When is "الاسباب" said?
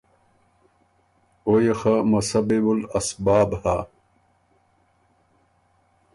2.77-3.49